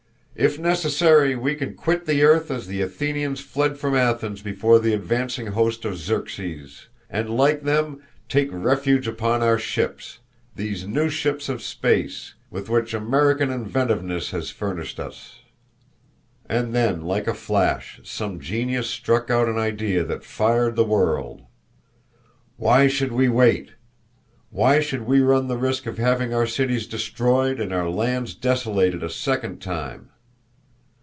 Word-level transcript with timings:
"If 0.33 0.57
necessary, 0.57 1.35
we 1.35 1.53
can 1.53 1.75
quit 1.75 2.05
the 2.07 2.23
earth 2.23 2.49
as 2.49 2.65
the 2.65 2.81
Athenians 2.81 3.41
fled 3.41 3.77
from 3.77 3.93
Athens 3.93 4.41
before 4.41 4.79
the 4.79 4.93
advancing 4.93 5.47
host 5.47 5.85
of 5.85 5.97
Xerxes, 5.97 6.87
and 7.11 7.29
like 7.29 7.61
them, 7.61 8.01
take 8.27 8.47
refuge 8.51 9.07
upon 9.07 9.43
our 9.43 9.59
ships 9.59 10.17
these 10.55 10.87
new 10.87 11.09
ships 11.09 11.47
of 11.47 11.61
space, 11.61 12.33
with 12.49 12.69
which 12.69 12.93
American 12.95 13.51
inventiveness 13.51 14.31
has 14.31 14.49
furnished 14.49 14.99
us." 14.99 15.41
And 16.49 16.73
then, 16.73 17.01
like 17.01 17.27
a 17.27 17.35
flash, 17.35 17.99
some 18.03 18.39
genius 18.39 18.89
struck 18.89 19.29
out 19.29 19.47
an 19.47 19.59
idea 19.59 20.03
that 20.05 20.23
fired 20.23 20.75
the 20.75 20.85
world. 20.85 21.43
"Why 22.57 22.87
should 22.87 23.11
we 23.11 23.29
wait? 23.29 23.73
Why 24.49 24.79
should 24.79 25.01
we 25.05 25.19
run 25.19 25.49
the 25.49 25.57
risk 25.57 25.85
of 25.85 25.99
having 25.99 26.33
our 26.33 26.47
cities 26.47 26.87
destroyed 26.87 27.59
and 27.59 27.71
our 27.71 27.89
lands 27.89 28.33
desolated 28.33 29.03
a 29.03 29.09
second 29.09 29.61
time? 29.61 30.07